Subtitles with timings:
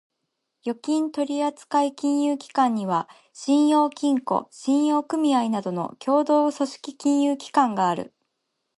[0.65, 8.11] 預金取扱金融機関には、信用金庫、信用組合などの協同組織金融機関がある。